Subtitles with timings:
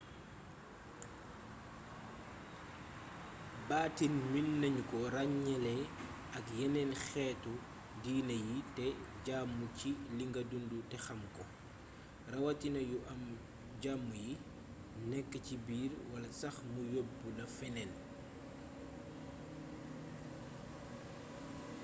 [3.67, 5.75] baatin meenagnuko ragnélé
[6.37, 7.53] ak yénén xétu
[8.03, 8.85] diiné yi té
[9.25, 11.43] jaamu ci linga dundu té xamko
[12.31, 13.21] rawatina yu am
[13.83, 14.31] jam yi
[15.09, 17.91] nékk ci biir wala sax mu yobbla fénéén